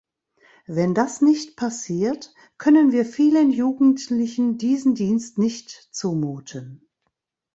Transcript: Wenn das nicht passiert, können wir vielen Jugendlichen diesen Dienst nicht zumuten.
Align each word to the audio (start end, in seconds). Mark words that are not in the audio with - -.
Wenn 0.65 0.95
das 0.95 1.21
nicht 1.21 1.55
passiert, 1.57 2.33
können 2.57 2.91
wir 2.91 3.05
vielen 3.05 3.51
Jugendlichen 3.51 4.57
diesen 4.57 4.95
Dienst 4.95 5.37
nicht 5.37 5.69
zumuten. 5.91 6.89